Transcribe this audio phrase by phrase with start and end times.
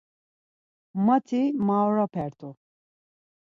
[1.05, 2.49] Mati maoropert̆u.